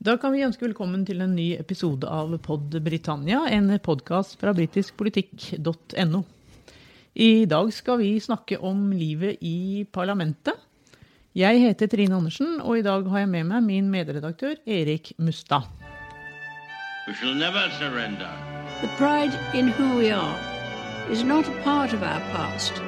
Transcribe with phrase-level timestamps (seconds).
[0.00, 4.54] Da kan vi ønske velkommen til en ny episode av Pod Britannia, en podkast fra
[4.56, 6.20] britiskpolitikk.no.
[7.20, 10.56] I dag skal vi snakke om livet i parlamentet.
[11.36, 15.68] Jeg heter Trine Andersen, og i dag har jeg med meg min medredaktør Erik Mustad.
[17.04, 18.32] We shall never surrender.
[18.80, 22.80] The pride in who we are is not a part of our past.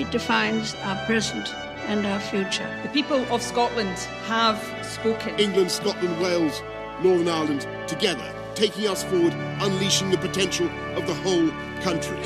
[0.00, 1.52] It defines our present
[1.88, 2.68] and our future.
[2.82, 3.96] The people of Scotland
[4.26, 5.38] have spoken.
[5.38, 6.62] England, Scotland, Wales,
[7.02, 11.50] Northern Ireland together, taking us forward, unleashing the potential of the whole
[11.82, 12.16] country.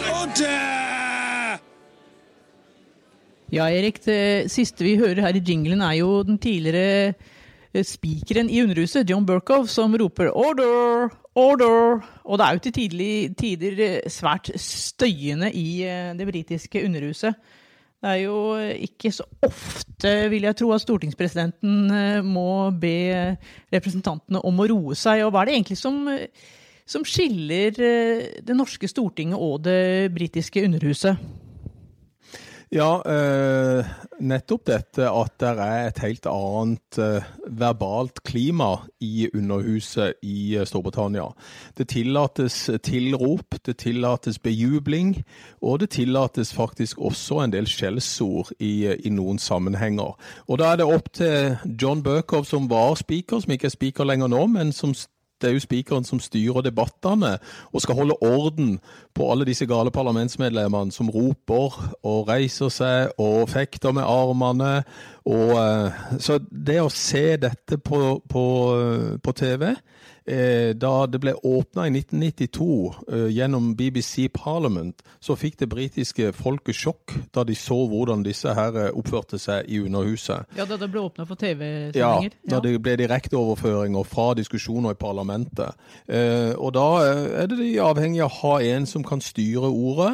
[3.50, 7.14] Ja, Erik, det siste vi hører her i jinglen er jo den tidligere
[7.74, 12.04] eh, spikeren i Underhuset, John Burkow, som roper 'order, order'.
[12.24, 17.34] Og det er jo til tidlig, tider eh, svært støyende i eh, det britiske Underhuset.
[18.00, 23.36] Det er jo ikke så ofte, vil jeg tro, at stortingspresidenten må be
[23.74, 25.26] representantene om å roe seg.
[25.26, 26.08] Og hva er det egentlig som,
[26.88, 31.20] som skiller det norske Stortinget og det britiske Underhuset?
[32.70, 33.86] Ja, eh,
[34.22, 37.24] nettopp dette at det er et helt annet eh,
[37.58, 38.68] verbalt klima
[39.02, 41.24] i Underhuset i eh, Storbritannia.
[41.74, 45.16] Det tillates tilrop, det tillates bejubling,
[45.58, 50.14] og det tillates faktisk også en del skjellsord i, i, noen sammenhenger.
[50.46, 54.06] Og da er det opp til John Burkow, som var speaker, som ikke er speaker
[54.06, 54.94] lenger nå, men som
[55.40, 57.36] det er jo spikeren som styrer debattene
[57.72, 58.78] og skal holde orden
[59.14, 64.82] på alle disse gale parlamentsmedlemmene som roper og reiser seg og fekter med armene.
[65.24, 68.44] Og, eh, så det å se dette på, på,
[69.22, 69.99] på TV Eh,
[70.30, 76.76] da det ble åpna i 1992 eh, gjennom BBC Parliament, så fikk det britiske folket
[76.76, 80.46] sjokk da de så hvordan disse her eh, oppførte seg i Underhuset.
[80.56, 82.36] Ja, Da det ble åpna for TV-sendinger?
[82.44, 85.74] Ja, da det ble direkteoverføringer fra diskusjoner i parlamentet.
[86.60, 86.86] og da
[87.42, 90.12] er det de avhengig av å ha en som kan styre ordet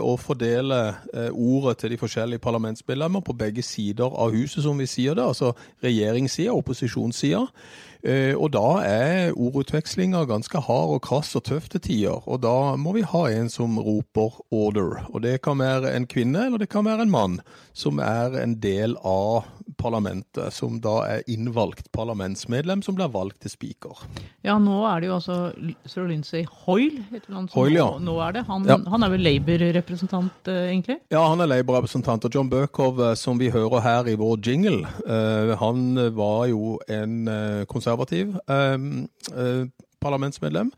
[0.00, 0.94] og fordele
[1.30, 5.24] ordet til de forskjellige parlamentsmedlemmer på begge sider av huset, som vi sier det.
[5.24, 5.52] Altså
[5.84, 7.46] regjeringssida og opposisjonssida.
[8.04, 12.20] Eh, og da er ordutvekslinga ganske hard og krass og tøff til tider.
[12.28, 15.08] Og da må vi ha en som roper 'order'.
[15.14, 17.40] Og det kan være en kvinne eller det kan være en mann
[17.72, 19.44] som er en del av
[19.80, 23.96] parlamentet, som da er innvalgt parlamentsmedlem som blir valgt til speaker.
[24.44, 25.52] Ja, nå er det jo altså
[25.86, 27.02] sir Lindsay Hoyle.
[27.54, 27.88] Hoyle ja.
[27.98, 28.44] Nå er det.
[28.46, 28.76] Han, ja.
[28.76, 30.98] han er vel Labour-representant, eh, egentlig?
[31.10, 32.24] Ja, han er Labour-representant.
[32.24, 34.84] Og John Burkov, eh, som vi hører her i vår jingle,
[35.56, 38.74] han var jo en konservativ konservativ eh,
[39.40, 39.66] eh,
[40.00, 40.72] parlamentsmedlem.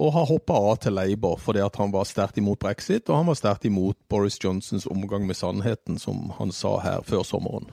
[0.00, 3.36] Og har hoppa av til Labour fordi han var sterkt imot brexit, og han var
[3.36, 7.68] sterkt imot Boris Johnsons omgang med sannheten, som han sa her før sommeren.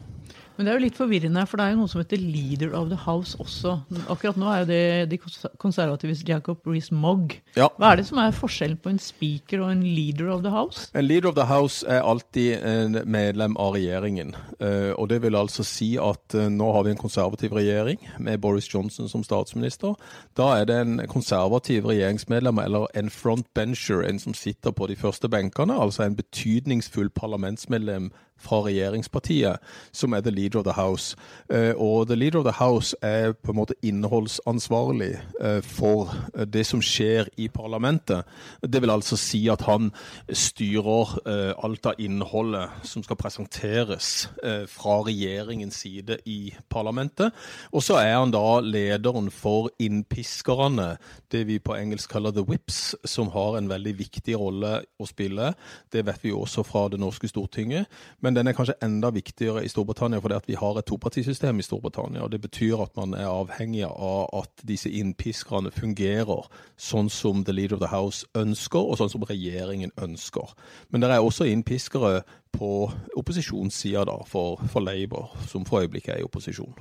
[0.57, 2.89] Men det er jo litt forvirrende, for det er jo noe som heter leader of
[2.89, 3.75] the house også.
[4.09, 5.19] Akkurat nå er jo det de
[5.61, 7.37] konservatives Jacob Rees-Mogg.
[7.57, 7.69] Ja.
[7.77, 10.87] Hva er det som er forskjellen på en speaker og en leader of the house?
[10.97, 14.33] En leader of the house er alltid en medlem av regjeringen.
[14.57, 18.41] Eh, og det vil altså si at eh, nå har vi en konservativ regjering med
[18.41, 19.93] Boris Johnson som statsminister.
[20.37, 25.29] Da er det en konservativ regjeringsmedlem eller en frontbencher, en som sitter på de første
[25.29, 29.57] benkene, altså en betydningsfull parlamentsmedlem fra regjeringspartiet,
[29.91, 31.15] som er the leader of the house.
[31.49, 36.45] Eh, og the leader of the house er på en måte innholdsansvarlig eh, for eh,
[36.45, 38.27] det som skjer i parlamentet.
[38.61, 39.91] Det vil altså si at han
[40.33, 41.17] styrer
[41.63, 44.27] alt av innholdet som skal presenteres
[44.71, 47.35] fra regjeringens side i parlamentet.
[47.71, 50.95] Og så er han da lederen for innpiskerne,
[51.31, 55.53] det vi på engelsk kaller the whips, som har en veldig viktig rolle å spille.
[55.93, 57.87] Det vet vi også fra det norske Stortinget.
[58.21, 61.61] Men men den er kanskje enda viktigere i Storbritannia fordi at vi har et topartisystem
[61.61, 62.25] i Storbritannia.
[62.25, 67.55] og Det betyr at man er avhengig av at disse innpiskerne fungerer sånn som the
[67.55, 70.51] leader of the house ønsker, og sånn som regjeringen ønsker.
[70.91, 76.27] Men det er også innpiskere på opposisjonssida for, for Labour, som for øyeblikket er i
[76.27, 76.75] opposisjon.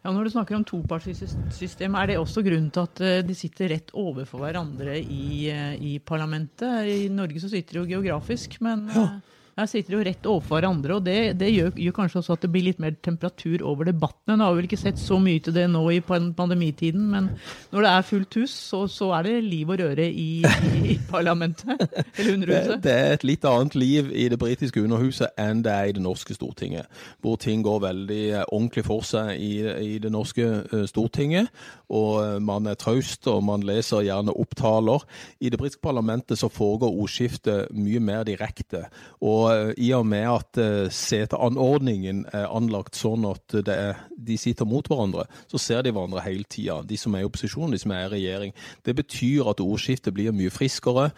[0.00, 3.74] Ja, Når du snakker om topartisystem, er det også grunnen til at eh, de sitter
[3.74, 6.88] rett overfor hverandre i, eh, i parlamentet?
[6.88, 9.08] I Norge så sitter de jo geografisk, men ja.
[9.56, 12.44] Eh, her sitter jo rett overfor hverandre, og det, det gjør, gjør, kanskje også at
[12.44, 14.36] det blir litt mer temperatur over debattene.
[14.36, 17.30] Nå har vi vel ikke sett så mye til det nå i pandemitiden, men
[17.72, 20.44] når det er fullt hus, så, så er det liv og røre i,
[20.92, 21.80] i parlamentet?
[22.18, 22.74] Eller Underhuset?
[22.74, 25.96] Det, det, er et litt annet liv i det britiske Underhuset enn det er i
[25.96, 26.90] det norske Stortinget,
[27.24, 31.48] hvor ting går veldig eh, ordentlig for seg i, i det norske uh, Stortinget.
[31.88, 35.04] Og uh, man er traust, og man leser gjerne opptaler.
[35.40, 38.84] I det britiske parlamentet så foregår ordskiftet mye mer direkte.
[39.24, 40.58] og Og i og med at
[40.94, 46.46] seteanordningen er anlagt sånn at er, de sitter mot hverandre, så ser de hverandre hele
[46.50, 46.80] tida.
[46.86, 48.54] De som er i opposisjon, de som er i regjering.
[48.86, 51.10] Det betyr at ordskiftet blir mye friskere.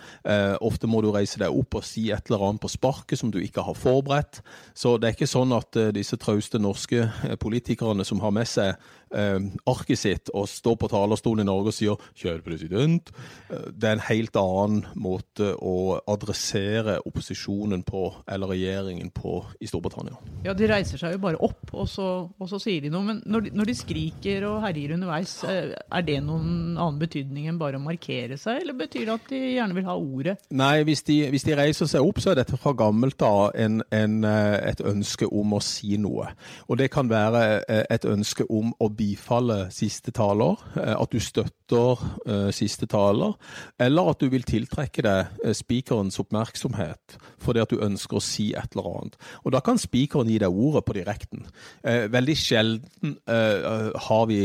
[0.65, 3.41] Ofte må du reise deg opp og si et eller annet på sparket som du
[3.41, 4.43] ikke har forberedt.
[4.77, 7.07] Så det er ikke sånn at disse trauste norske
[7.41, 8.77] politikerne som har med seg eh,
[9.11, 13.13] arket sitt og står på talerstolen i Norge og sier 'kjære president'.
[13.51, 19.67] Eh, det er en helt annen måte å adressere opposisjonen på, eller regjeringen på, i
[19.67, 20.19] Storbritannia.
[20.45, 23.07] Ja, de reiser seg jo bare opp, og så, og så sier de noe.
[23.07, 27.49] Men når de, når de, skriker og herjer underveis, eh, er det noen annen betydning
[27.49, 30.37] enn bare å markere seg, eller betyr det at de gjerne vil ha ordet?
[30.51, 34.59] Nei, hvis de, hvis de reiser seg opp, så er dette fra gammelt av eh,
[34.69, 36.33] et ønske om å si noe.
[36.69, 42.03] Og det kan være et ønske om å bifalle siste taler, eh, at du støtter
[42.29, 43.35] uh, siste taler,
[43.79, 48.49] eller at du vil tiltrekke deg speakerens spikerens oppmerksomhet fordi at du ønsker å si
[48.57, 49.17] et eller annet.
[49.45, 51.45] Og Da kan spikeren gi deg ordet på direkten.
[51.85, 54.41] Veldig sjelden har vi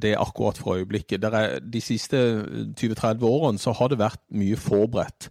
[0.00, 1.26] det akkurat for øyeblikket.
[1.60, 2.16] De siste
[2.80, 5.28] 20-30 årene så har det vært mye forberedt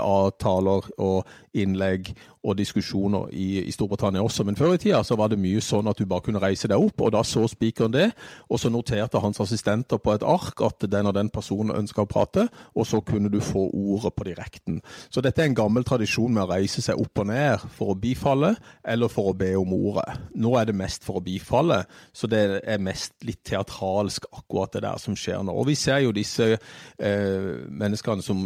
[0.00, 1.26] av taler og
[1.56, 2.14] innlegg
[2.46, 4.44] og diskusjoner i, i, Storbritannia også.
[4.46, 6.80] Men før i tida så var det mye sånn at du bare kunne reise deg
[6.80, 8.06] opp, og da så spikeren det.
[8.50, 12.10] Og så noterte hans assistenter på et ark at den og den personen ønska å
[12.10, 14.80] prate, og så kunne du få ordet på direkten.
[15.10, 17.98] Så dette er en gammel tradisjon med å reise seg opp og ned for å
[18.00, 18.54] bifalle,
[18.86, 20.06] eller for å be om ordet.
[20.38, 21.82] Nå er det mest for å bifalle,
[22.14, 25.54] så det er mest litt teatralsk akkurat det der som skjer nå.
[25.54, 28.40] Og vi ser jo disse eh, menneskene som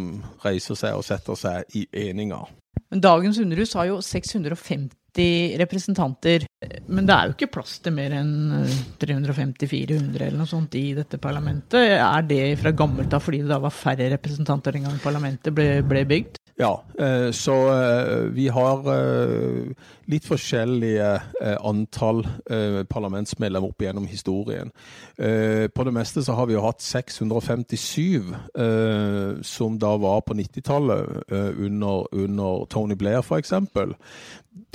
[0.45, 2.60] reiser seg og setter seg i eninger.
[2.91, 6.45] Dagens underhus har jo 650 representanter.
[6.91, 8.65] Men det er jo ikke plass til mer enn
[8.99, 11.79] 350-400 eh, eller noe sånt i dette parlamentet.
[11.99, 15.69] Er det fra gammelt av fordi det da var færre representanter den gang parlamentet ble,
[15.87, 16.40] ble bygd?
[16.61, 19.71] Ja, eh, så eh, vi har eh,
[20.05, 21.07] litt forskjellige
[21.41, 22.19] antall
[22.91, 24.69] parlamentsmedlemmer opp igjennom historien.
[25.15, 28.33] På det meste så har vi jo hatt 657,
[29.47, 33.53] som da var på 90-tallet under, under Tony Blair f.eks.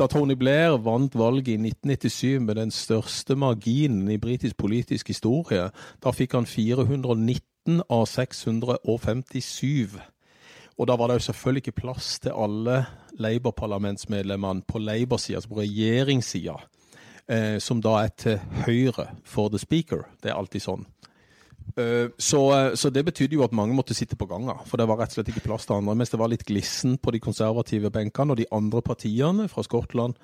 [0.00, 5.69] Da Tony Blair vant valget i 1997 med den største marginen i britisk politisk historie,
[6.00, 10.00] da fikk han 419 av 657.
[10.76, 12.82] Og da var det jo selvfølgelig ikke plass til alle
[13.19, 16.56] Labour-parlamentsmedlemmene på Labour-sida, altså på regjeringssida,
[17.32, 20.05] eh, som da er til høyre for the speaker.
[20.23, 20.84] Det er alltid sånn.
[21.76, 24.87] Uh, så, uh, så, det betydde jo at mange måtte sitte på ganga, for det
[24.88, 25.96] var rett og slett ikke plass til andre.
[25.99, 30.14] Mens det var litt glissen på de konservative benkene, og de andre partiene fra Skottland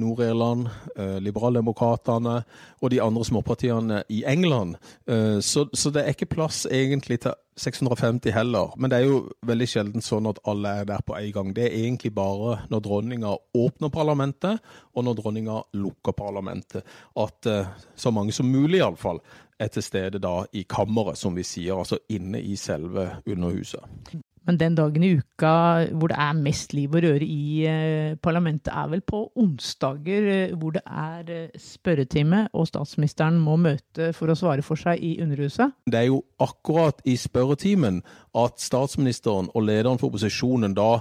[0.00, 2.42] Nord-Irland, eh, Liberaldemokratene
[2.80, 4.76] og de andre småpartiene i England.
[5.06, 8.74] Eh, så, så, det er ikke plass egentlig til 650 heller.
[8.76, 11.54] Men det er jo veldig sjelden sånn at alle er der på en gang.
[11.54, 14.60] Det er egentlig bare når dronninga åpner parlamentet,
[14.94, 16.84] og når dronninga lukker parlamentet,
[17.16, 19.22] at eh, så mange som mulig iallfall
[19.58, 23.84] er til stede da i kammeret, som vi sier, altså inne i selve Underhuset.
[24.44, 25.54] Men den dagen i uka
[25.96, 30.54] hvor det er mest liv og røre i eh, parlamentet, er vel på onsdager eh,
[30.58, 35.16] hvor det er eh, spørretime og statsministeren må møte for å svare for seg i
[35.24, 35.72] Underhuset?
[35.88, 38.02] Det er jo akkurat i spørretimen
[38.36, 40.98] at statsministeren og lederen for opposisjonen da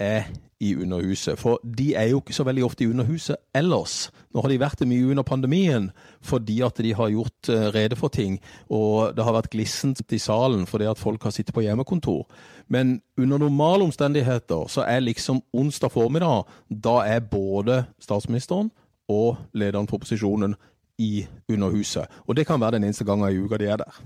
[0.00, 0.28] er
[0.60, 1.38] i Underhuset.
[1.38, 4.10] For de er jo ikke så veldig ofte i Underhuset ellers.
[4.34, 5.90] Nå har de vært det mye under pandemien
[6.24, 8.38] fordi at de har gjort rede for ting.
[8.72, 12.24] Og det har vært glissent i salen fordi at folk har sittet på hjemmekontor.
[12.68, 18.70] Men under normale omstendigheter så er liksom onsdag formiddag Da er både statsministeren
[19.08, 20.56] og lederen for opposisjonen
[20.98, 22.06] i Underhuset.
[22.26, 24.00] Og det kan være den eneste gangen i uka de er der.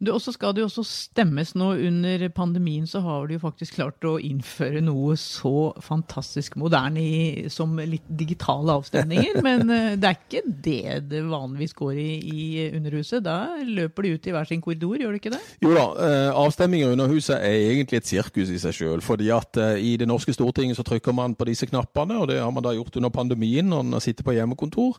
[0.00, 1.74] Det også skal det jo også stemmes nå.
[1.90, 7.48] Under pandemien så har du jo faktisk klart å innføre noe så fantastisk moderne i,
[7.52, 9.42] som litt digitale avstemninger.
[9.46, 12.40] Men eh, det er ikke det det vanligvis går i i
[12.78, 13.20] Underhuset.
[13.26, 15.42] Da løper de ut i hver sin korridor, gjør de ikke det?
[15.66, 19.04] Jo da, eh, avstemninger under Underhuset er egentlig et sirkus i seg sjøl.
[19.04, 22.40] Fordi at eh, i det norske Stortinget så trykker man på disse knappene, og det
[22.40, 24.96] har man da gjort under pandemien når man sitter på hjemmekontor.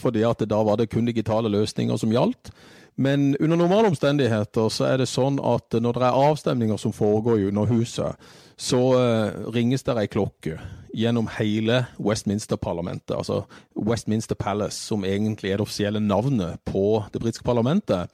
[0.00, 2.48] Fordi at da var det kun digitale løsninger som gjaldt.
[2.96, 7.42] Men under normale omstendigheter så er det sånn at når det er avstemninger som foregår
[7.42, 8.16] i Underhuset,
[8.56, 10.56] så uh, ringes det ei klokke
[10.96, 13.42] gjennom hele Westminster-parlamentet, altså
[13.76, 18.08] Westminster Palace, som egentlig er det offisielle navnet på det britiske parlamentet.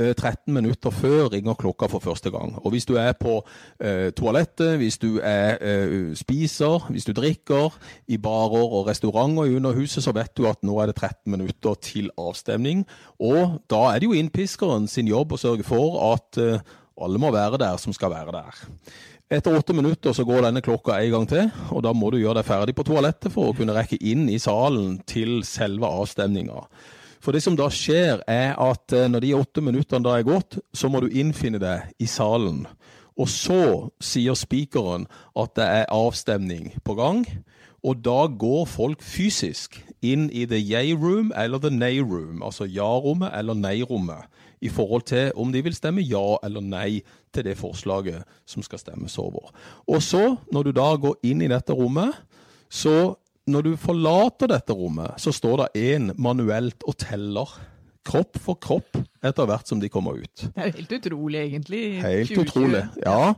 [0.00, 2.54] 13 eh, minutter før ringer klokka for første gang.
[2.64, 3.40] Og hvis du er på
[3.80, 7.76] eh, toalettet, hvis du er, eh, spiser, hvis du drikker
[8.08, 11.74] i barer og restauranter i Underhuset, så vet du at nå er det 13 minutter
[11.82, 12.86] til avstemning.
[13.20, 16.40] Og da er det jo innpiskeren sin jobb å sørge for at
[17.00, 18.60] alle må være der som skal være der.
[19.30, 22.40] Etter åtte minutter så går denne klokka en gang til, og da må du gjøre
[22.40, 26.64] deg ferdig på toalettet for å kunne rekke inn i salen til selve avstemninga.
[27.20, 30.58] For det som da skjer, er at eh, når de åtte minuttene da er gått,
[30.72, 32.64] så må du innfinne deg i salen.
[33.20, 33.62] Og så
[34.00, 35.04] sier spikeren
[35.36, 37.26] at det er avstemning på gang.
[37.84, 42.64] Og da går folk fysisk inn i the yay room eller the nay room, altså
[42.68, 44.28] ja-rommet eller nei-rommet,
[44.60, 47.00] i forhold til om de vil stemme ja eller nei
[47.32, 49.52] til det forslaget som skal stemmes over.
[49.88, 52.16] Og så, når du da går inn i dette rommet,
[52.68, 53.16] så
[53.50, 57.50] når du forlater dette rommet, så står det én manuelt og teller.
[58.06, 60.46] Kropp for kropp etter hvert som de kommer ut.
[60.54, 61.82] Det er helt utrolig, egentlig.
[62.00, 62.46] Helt 2020.
[62.48, 62.80] utrolig.
[63.04, 63.34] Ja.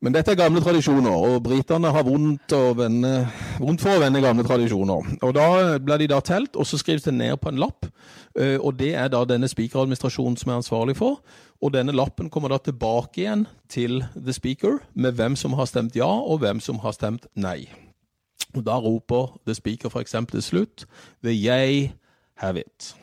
[0.00, 3.10] Men dette er gamle tradisjoner, og britene har vondt, vende,
[3.58, 5.08] vondt for å vende gamle tradisjoner.
[5.26, 5.46] Og Da
[5.82, 7.84] blir de da telt, og så skrives det ned på en lapp.
[8.38, 11.18] eh, Og Det er da denne speakeradministrasjonen som er ansvarlig for.
[11.60, 15.96] Og denne lappen kommer da tilbake igjen til the speaker med hvem som har stemt
[15.96, 17.66] ja, og hvem som har stemt nei.
[18.56, 20.16] Og Da roper the speaker f.eks.
[20.30, 20.86] til slutt
[21.24, 21.90] the yay
[22.34, 22.94] have it.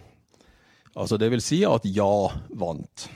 [0.95, 3.09] Altså Det vil si at ja vant.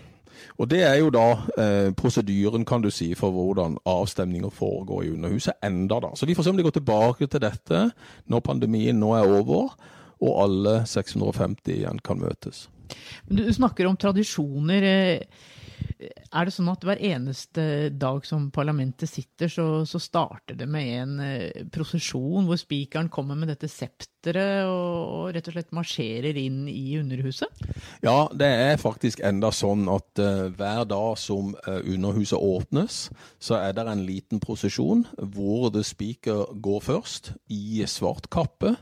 [0.59, 1.25] Og det er jo da
[1.59, 6.11] eh, prosedyren, kan du si, for hvordan avstemninger foregår i Underhuset enda da.
[6.15, 7.85] Så vi får se om de går tilbake til dette
[8.27, 9.71] når pandemien nå er over,
[10.19, 12.67] og alle 650 igjen kan møtes.
[13.29, 14.83] Du snakker om tradisjoner.
[14.83, 15.19] eh,
[15.99, 17.63] Er det sånn at hver eneste
[17.97, 23.39] dag som parlamentet sitter, så, så starter det med en eh, prosesjon hvor spikeren kommer
[23.39, 27.63] med dette septeret og, og rett og slett marsjerer inn i Underhuset?
[28.05, 33.01] Ja, det er faktisk enda sånn at uh, hver dag som uh, Underhuset åpnes,
[33.41, 38.75] så er det en liten prosesjon hvor The Speaker går først i svart kappe.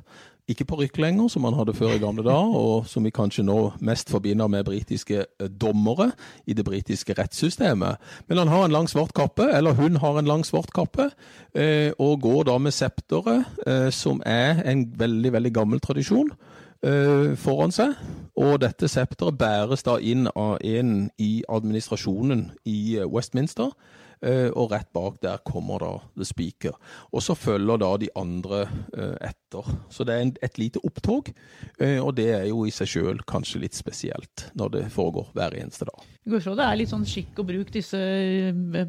[0.47, 3.73] Ikke parykk lenger, som man hadde før i gamle dager, og som vi kanskje nå
[3.83, 6.13] mest forbinder med britiske eh, dommere
[6.47, 7.97] i det britiske rettssystemet.
[8.29, 11.09] Men han har en lang svart kappe, eller hun har en lang svart kappe,
[11.51, 16.31] eh, og går da med septeret, eh, som er en veldig, veldig gammel tradisjon
[17.41, 17.95] foran seg.
[18.37, 23.71] Og dette septeret bæres da inn av en i administrasjonen i Westminster.
[24.21, 26.75] Eh, Og rett bak der kommer da the speaker.
[27.13, 28.63] Og så følger da de andre
[28.97, 29.67] eh, etter.
[29.89, 31.31] Så det er et lite opptog.
[31.79, 35.57] eh, Og det er jo i seg sjøl kanskje litt spesielt når det foregår hver
[35.59, 36.05] eneste dag.
[36.27, 37.97] Det er litt sånn skikk og bruk disse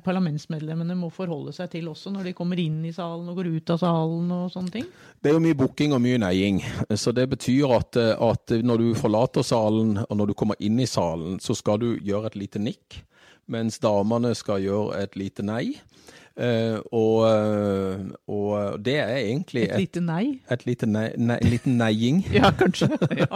[0.05, 3.71] parlamentsmedlemmene må forholde seg til også når de kommer inn i salen og går ut
[3.75, 4.89] av salen og sånne ting.
[5.23, 6.59] Det er jo mye booking og mye neiing.
[6.99, 10.89] Så det betyr at, at når du forlater salen, og når du kommer inn i
[10.91, 13.01] salen, så skal du gjøre et lite nikk,
[13.49, 15.79] mens damene skal gjøre et lite nei.
[16.39, 20.39] Eh, og, eh, og det er egentlig Et lite nei.
[20.51, 22.21] et lite nei, nei, en liten neiing.
[22.39, 22.87] Ja, kanskje.
[23.19, 23.27] Ja.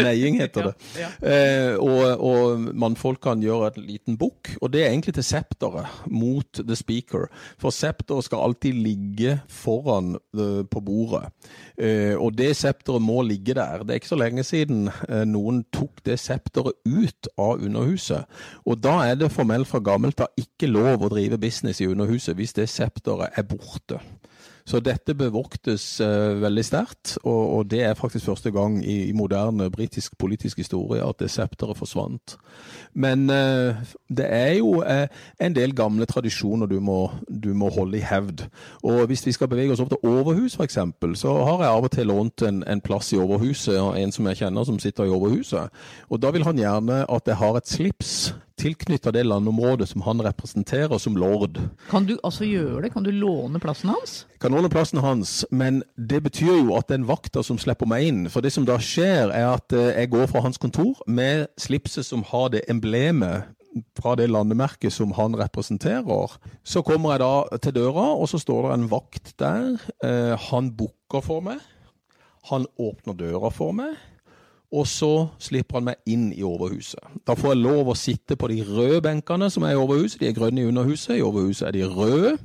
[0.00, 0.74] Neiing heter det.
[1.00, 5.26] Ja, Eh, og, og mannfolk kan gjøre et liten bukk, og det er egentlig til
[5.26, 7.26] septeret mot the speaker.
[7.60, 11.28] For septeret skal alltid ligge foran eh, på bordet.
[12.20, 13.84] Og det septeret må ligge der.
[13.84, 14.90] Det er ikke så lenge siden
[15.30, 18.26] noen tok det septeret ut av Underhuset.
[18.68, 22.29] Og da er det formelt fra gammelt av ikke lov å drive business i Underhuset
[22.38, 24.00] hvis det septeret er borte.
[24.70, 29.14] Så dette bevoktes uh, veldig sterkt, og, og det er faktisk første gang i, i
[29.16, 32.36] moderne britisk politisk historie at det septeret forsvant.
[32.94, 35.06] Men uh, det er jo uh,
[35.40, 38.46] en del gamle tradisjoner du må, du må holde i hevd.
[38.82, 40.78] Og hvis vi skal bevege oss opp til Overhus f.eks.,
[41.18, 44.28] så har jeg av og til lånt en, en plass i Overhuset av en som
[44.30, 45.74] jeg kjenner som sitter i Overhuset.
[46.10, 48.14] Og da vil han gjerne at jeg har et slips
[48.60, 51.58] tilknyttet det landområdet som han representerer som lord.
[51.90, 52.92] Kan du altså gjøre det?
[52.94, 54.20] Kan du låne plassen hans?
[54.40, 57.88] kan låne plassen hans, men det betyr jo at det er en vakter som slipper
[57.90, 58.22] meg inn.
[58.32, 62.08] For det som da skjer, er at eh, jeg går fra hans kontor med slipset
[62.08, 63.50] som har det emblemet
[64.00, 66.38] fra det landemerket som han representerer.
[66.64, 69.76] Så kommer jeg da til døra, og så står det en vakt der.
[70.04, 71.60] Eh, han bukker for meg.
[72.48, 73.98] Han åpner døra for meg.
[74.70, 77.02] Og så slipper han meg inn i overhuset.
[77.26, 80.20] Da får jeg lov å sitte på de røde benkene som er i overhuset.
[80.22, 81.16] De er grønne i underhuset.
[81.18, 82.36] I overhuset er de røde.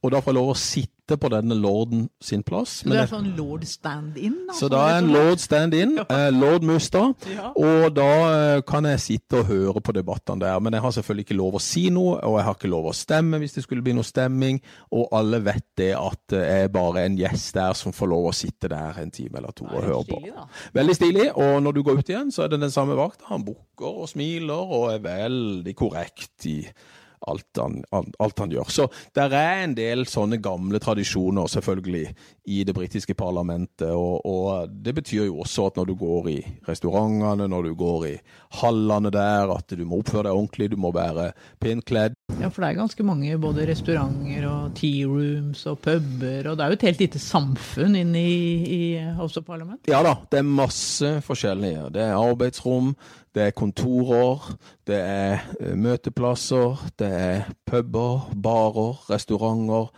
[0.00, 2.80] Og da får jeg lov å sitte på denne lorden sin plass.
[2.82, 4.36] Så Men det er sånn lord stand-in?
[4.54, 7.50] så da er en lord stand-in, eh, lord Mustad, Ja.
[7.56, 8.08] og da
[8.56, 10.60] eh, kan jeg sitte og høre på debattene der.
[10.60, 12.94] Men jeg har selvfølgelig ikke lov å si noe, og jeg har ikke lov å
[12.94, 14.60] stemme hvis det skulle bli noe stemming.
[14.92, 18.30] Og alle vet det at eh, jeg er bare en gjest der som får lov
[18.30, 20.20] å sitte der en time eller to og høre på.
[20.20, 20.46] stilig, da.
[20.74, 23.24] Veldig stilig, og når du går ut igjen, så er det den samme vakta.
[23.30, 26.58] Han bukker og smiler og er veldig korrekt i
[27.28, 28.70] alt han, alt- han gjør.
[28.72, 28.86] Så
[29.16, 32.14] der er en del sånne gamle tradisjoner, selvfølgelig,
[32.50, 33.90] i det britiske parlamentet.
[33.94, 36.38] Og, og det betyr jo også at når du går i
[36.68, 38.14] restaurantene, når du går i
[38.60, 41.30] hallene der, at du må oppføre deg ordentlig, du må være
[41.62, 42.16] pent kledd.
[42.40, 46.64] Ja, for det er ganske mange både restauranter og tea rooms og puber, og det
[46.64, 48.82] er jo et helt lite samfunn inne i, i
[49.18, 49.82] House of Parliament?
[49.90, 51.90] Ja da, det er masse forskjellige.
[51.94, 52.94] Det er arbeidsrom,
[53.34, 54.54] det er kontorer,
[54.88, 59.90] det er eh, møteplasser, det er puber, barer, restauranter,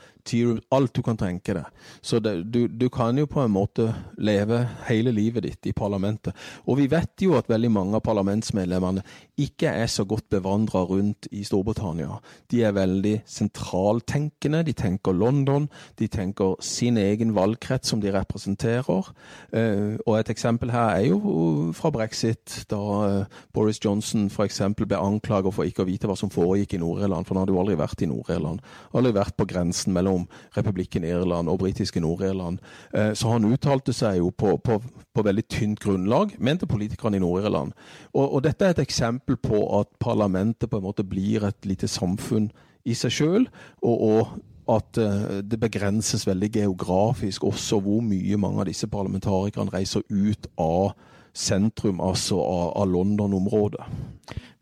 [0.44, 1.82] room, alt du kan tenke deg.
[2.02, 3.88] Så det, du, du kan jo på en måte
[4.18, 6.34] leve hele livet ditt i parlamentet.
[6.66, 9.02] Og vi vet jo at veldig mange av parlamentsmedlemmene
[9.42, 12.18] ikke er så godt bevandra rundt i Storbritannia.
[12.50, 14.62] De er veldig sentraltenkende.
[14.66, 19.10] De tenker London, de tenker sin egen valgkrets som de representerer.
[19.52, 24.60] Eh, og et eksempel her er jo fra brexit, da eh, Boris Johnson f.eks.
[24.78, 27.62] ble anklaget for ikke å vite hva som foregikk i Nord-Irland, for han hadde jo
[27.62, 28.62] aldri vært i Nord-Irland.
[28.92, 30.11] Aldri vært på grensen mellom
[30.56, 32.60] republikken Irland og britiske Nord-Irland.
[32.94, 34.78] Eh, så han uttalte seg jo på, på,
[35.14, 37.74] på veldig tynt grunnlag, mente politikerne i Nord-Irland.
[38.12, 41.90] Og, og, dette er et eksempel på at parlamentet på en måte blir et lite
[41.90, 42.50] samfunn
[42.84, 43.46] i seg sjøl,
[43.82, 44.38] og,
[44.70, 50.92] at det begrenses veldig geografisk også hvor mye mange av disse parlamentarikerne reiser ut av
[51.34, 53.88] sentrum, altså av, av London-området.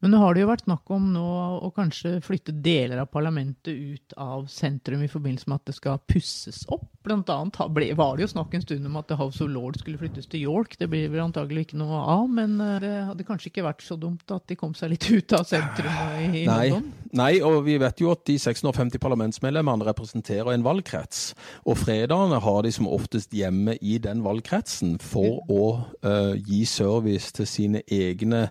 [0.00, 1.24] Men nå har det jo vært snakk om nå
[1.60, 6.00] å kanskje flytte deler av parlamentet ut av sentrum i forbindelse med at det skal
[6.08, 6.86] pusses opp.
[7.04, 7.58] Blant annet
[7.96, 10.46] var det jo snakk en stund om at The House of Lords skulle flyttes til
[10.48, 10.78] York.
[10.80, 13.98] Det blir vel antagelig ikke noe av, men eh, det hadde kanskje ikke vært så
[14.00, 16.64] dumt at de kom seg litt ut av sentrum i, i Nei.
[16.72, 16.88] London?
[17.20, 21.30] Nei, og vi vet jo at de 650 parlamentsmedlemmene representerer en valgkrets.
[21.68, 25.64] Og fredagene har de som oftest hjemme i den valgkretsen for å
[26.06, 28.46] uh, gi service til sine egne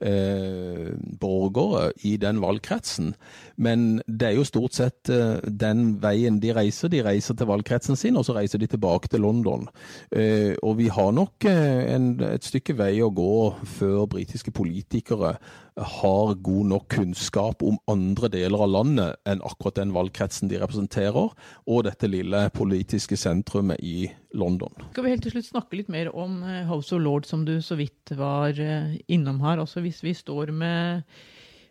[0.00, 3.14] eh, borgere i den valgkretsen.
[3.56, 6.92] Men det er jo stort sett eh, den veien de reiser.
[6.92, 9.68] De reiser til valgkretsen sin, og så reiser de tilbake til London.
[10.12, 13.38] Eh, og vi har nok eh, en, et stykke vei å gå
[13.78, 15.36] før britiske politikere
[15.78, 21.32] har god nok kunnskap om andre deler av landet enn akkurat den valgkretsen de representerer,
[21.68, 24.74] og dette lille politiske sentrumet i London.
[24.92, 27.58] Skal vi helt til slutt snakke litt mer om eh, House of Lords, som du
[27.64, 29.62] så vidt var eh, innom her.
[29.62, 31.04] Altså hvis vi står med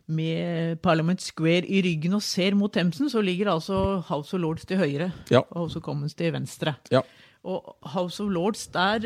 [0.08, 4.64] med Parliament Square i ryggen og ser mot Themsen, så ligger altså House of Lords
[4.64, 5.42] til høyre ja.
[5.42, 6.78] og House of Commons til venstre.
[6.92, 7.02] Ja.
[7.44, 9.04] Og House of Lords, der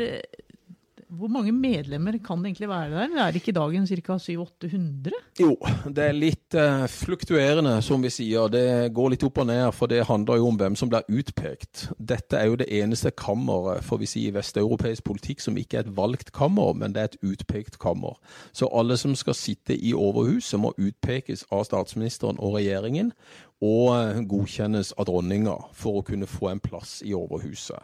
[1.12, 3.16] hvor mange medlemmer kan det egentlig være der?
[3.20, 4.16] Er det ikke dagen ca.
[4.16, 5.12] 700-800?
[5.40, 8.48] Jo, det er litt uh, fluktuerende, som vi sier.
[8.52, 11.86] Det går litt opp og ned, for det handler jo om hvem som blir utpekt.
[11.98, 15.86] Dette er jo det eneste kammeret får vi si, i vesteuropeisk politikk som ikke er
[15.86, 18.16] et valgt kammer, men det er et utpekt kammer.
[18.56, 23.12] Så alle som skal sitte i Overhuset, må utpekes av statsministeren og regjeringen
[23.62, 27.78] og eh, godkjennes av dronninga for å kunne få en plass i Overhuset.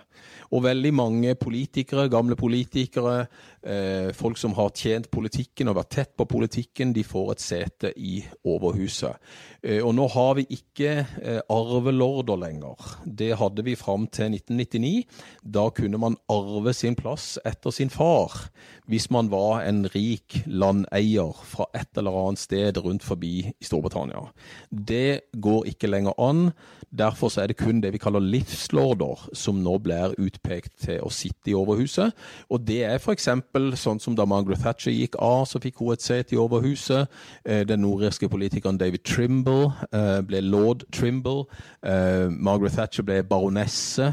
[0.51, 3.29] Og veldig mange politikere, gamle politikere,
[3.63, 7.93] eh, folk som har tjent politikken og vært tett på politikken, de får et sete
[7.95, 9.23] i Overhuset.
[9.63, 12.97] Eh, og nå har vi ikke eh, arvelorder lenger.
[13.05, 15.07] Det hadde vi fram til 1999.
[15.43, 18.49] Da kunne man arve sin plass etter sin far
[18.89, 24.23] hvis man var en rik landeier fra et eller annet sted rundt forbi i Storbritannia.
[24.71, 26.51] Det går ikke lenger an.
[26.89, 31.53] Derfor er det kun det vi kaller livslorder som nå blir utpekt til å sitte
[31.53, 32.15] i Overhuset.
[32.49, 33.29] Og det er f.eks.
[33.77, 37.13] sånn som da Margaret Thatcher gikk av, så fikk hun et sete i Overhuset.
[37.45, 41.45] Eh, den nordirske politikeren David Trimble eh, ble lord Trimble.
[41.83, 44.13] Eh, Margaret Thatcher ble baronesse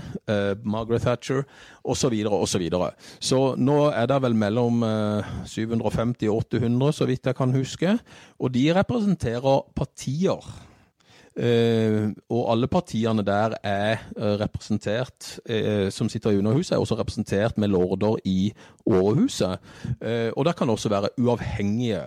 [0.65, 1.43] Margaret Thatcher,
[1.83, 2.05] osv.
[2.05, 2.59] Så, videre, og så,
[3.23, 4.83] så nå er det vel mellom
[5.47, 7.97] 750 og 800, så vidt jeg kan huske.
[8.39, 10.45] Og de representerer partier.
[11.35, 16.95] Uh, og alle partiene der er uh, representert, uh, som sitter i Underhuset, er også
[16.95, 18.53] representert med lorder i
[18.85, 19.57] Overhuset.
[20.35, 22.01] og det kan også være uavhengige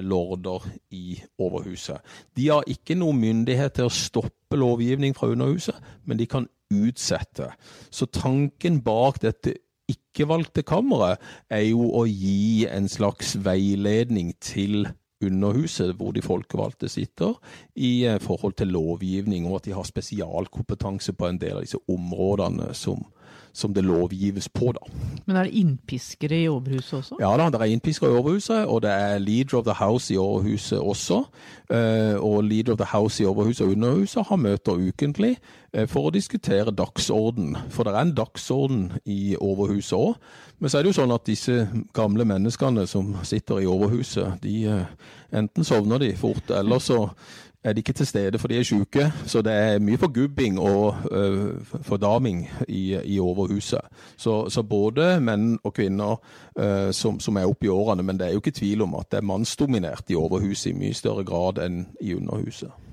[0.00, 1.96] lorder i Overhuset.
[2.36, 7.52] De har ikke noe myndighet til å stoppe lovgivning fra Underhuset, men de kan utsette.
[7.90, 9.54] Så tanken bak dette
[9.88, 14.88] ikke-valgte kammeret er jo å gi en slags veiledning til
[15.24, 17.34] Underhuset, hvor de folkevalgte sitter,
[17.74, 21.80] i eh, forhold til lovgivning, og at de har spesialkompetanse på en del av disse
[21.90, 23.04] områdene som,
[23.54, 24.72] som det lovgives på.
[24.74, 24.82] da.
[25.26, 27.16] Men er det innpiskere i Overhuset også?
[27.20, 30.18] Ja da, det er innpiskere i Overhuset, og det er leader of the house i
[30.18, 31.22] Overhuset også.
[31.70, 35.36] Uh, og leader of the house i Overhuset og Underhuset har møter ukentlig
[35.76, 37.54] uh, for å diskutere dagsorden.
[37.70, 40.18] For det er en dagsorden i Overhuset òg.
[40.58, 44.58] Men så er det jo sånn at disse gamle menneskene som sitter i Overhuset, de
[44.66, 47.04] uh, enten sovner de fort, eller så
[47.64, 49.12] er de ikke til stede for de er syke.
[49.26, 51.50] Så det er mye forgubbing og uh,
[51.82, 53.80] fordaming i, i Overhuset.
[54.16, 56.16] Så, så, både menn og kvinner
[56.60, 59.10] uh, som, som, er oppe i årene, men det er jo ikke tvil om at
[59.10, 62.83] det er mannsdominert i Overhuset i mye større grad enn i Underhuset.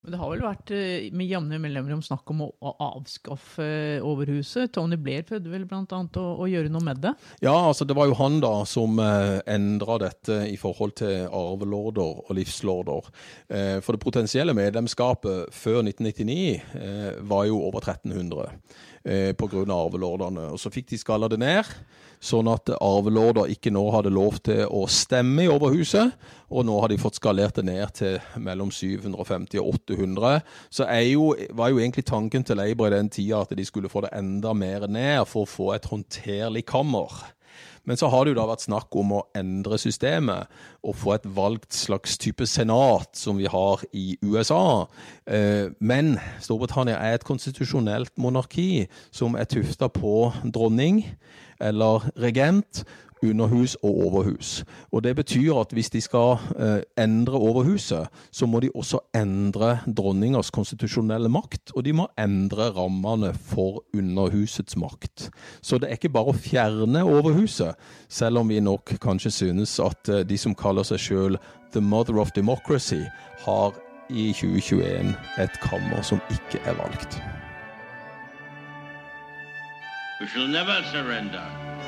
[0.00, 4.72] Men det har vel vært eh, med jevne mellomrom snakk om å, avskaffe eh, overhuset.
[4.72, 5.84] Tony Blair prøvde vel bl.a.
[5.84, 7.12] Å, å gjøre noe med det?
[7.44, 12.24] Ja, altså det var jo han da som eh, endra dette i forhold til arvelorder
[12.24, 13.10] og livslorder.
[13.52, 16.40] Eh, for det potensielle medlemskapet før 1999
[16.80, 18.48] eh, var jo over 1300
[19.04, 19.66] eh, pga.
[19.76, 20.48] arvelordene.
[20.54, 21.68] Og så fikk de skalla det ned,
[22.20, 26.12] sånn at arvelorder ikke nå hadde lov til å stemme i overhuset.
[26.50, 30.40] Og nå har de fått skalert det ned til mellom 750 og 800.
[30.68, 34.04] Så jo, var jo egentlig tanken til Labour i den tida at de skulle få
[34.04, 37.14] det enda mer ned for å få et håndterlig kammer.
[37.84, 40.50] Men så har det jo da vært snakk om å endre systemet
[40.86, 44.86] og få et valgt slags type senat som vi har i USA.
[45.26, 51.04] Eh, Men Storbritannia er et konstitusjonelt monarki som er tufta på dronning
[51.60, 52.84] eller regent,
[53.22, 54.64] underhus og overhus.
[54.92, 59.78] Og Det betyr at hvis de skal eh, endre overhuset, så må de også endre
[59.96, 65.30] dronningers konstitusjonelle makt, og de må endre rammene for underhusets makt.
[65.62, 67.74] Så det er ikke bare å fjerne overhuset,
[68.08, 71.40] selv om vi nok kanskje synes at eh, de som kaller seg sjøl
[71.72, 73.04] the mother of democracy,
[73.46, 73.74] har
[74.10, 77.20] i 2021 et kammer som ikke er valgt.
[80.20, 81.69] We shall never surrender.